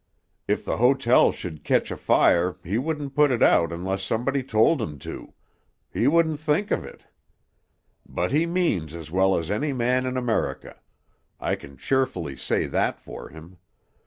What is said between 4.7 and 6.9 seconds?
him to; he wouldn't think of